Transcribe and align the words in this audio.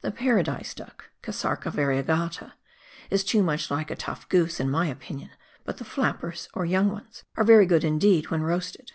The 0.00 0.10
Paradise 0.10 0.72
duck 0.72 1.10
{Cosarca 1.22 1.70
variegata) 1.70 2.52
is 3.10 3.22
too 3.22 3.42
much 3.42 3.70
like 3.70 3.90
a 3.90 3.94
tough 3.94 4.26
goose, 4.30 4.58
in 4.58 4.70
my 4.70 4.86
opinion, 4.86 5.28
but 5.66 5.76
the 5.76 5.84
*' 5.84 5.84
flappers," 5.94 6.48
or 6.54 6.64
young 6.64 6.90
ones, 6.90 7.22
are 7.36 7.44
very 7.44 7.66
good 7.66 7.84
indeed 7.84 8.30
when 8.30 8.40
roasted. 8.42 8.92